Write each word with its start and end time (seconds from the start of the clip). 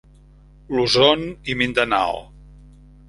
Luzon 0.79 1.21
i 1.53 1.57
Mindanao. 1.61 2.17